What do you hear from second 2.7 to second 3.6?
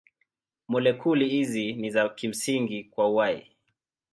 kwa uhai.